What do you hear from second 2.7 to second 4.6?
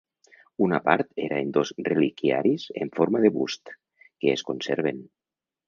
en forma de bust, que es